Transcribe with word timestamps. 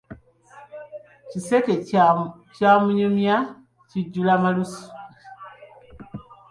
Kiseke 1.29 1.73
kya 2.59 2.71
munyumya, 2.83 3.35
kijjula 3.89 4.33
malusu. 4.41 4.83